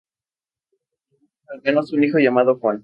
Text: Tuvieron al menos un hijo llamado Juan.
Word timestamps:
Tuvieron 0.67 1.29
al 1.49 1.61
menos 1.63 1.93
un 1.93 2.03
hijo 2.03 2.17
llamado 2.17 2.57
Juan. 2.57 2.79